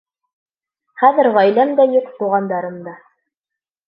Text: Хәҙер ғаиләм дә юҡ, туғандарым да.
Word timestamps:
Хәҙер 1.01 1.29
ғаиләм 1.35 1.73
дә 1.79 1.85
юҡ, 1.97 2.07
туғандарым 2.21 2.81
да. 2.89 2.95